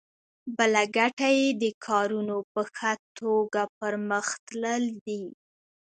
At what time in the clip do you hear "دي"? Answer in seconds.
5.05-5.23